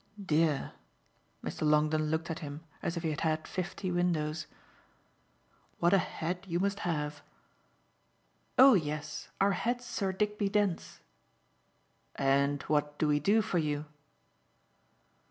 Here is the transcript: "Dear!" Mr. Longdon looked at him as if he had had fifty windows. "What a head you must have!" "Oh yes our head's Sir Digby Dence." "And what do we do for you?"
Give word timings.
"Dear!" 0.25 0.71
Mr. 1.45 1.61
Longdon 1.61 2.07
looked 2.09 2.31
at 2.31 2.39
him 2.39 2.63
as 2.81 2.97
if 2.97 3.03
he 3.03 3.11
had 3.11 3.21
had 3.21 3.47
fifty 3.47 3.91
windows. 3.91 4.47
"What 5.77 5.93
a 5.93 5.99
head 5.99 6.43
you 6.47 6.59
must 6.59 6.79
have!" 6.79 7.21
"Oh 8.57 8.73
yes 8.73 9.29
our 9.39 9.51
head's 9.51 9.85
Sir 9.85 10.11
Digby 10.11 10.49
Dence." 10.49 11.01
"And 12.15 12.63
what 12.63 12.97
do 12.97 13.07
we 13.07 13.19
do 13.19 13.43
for 13.43 13.59
you?" 13.59 13.85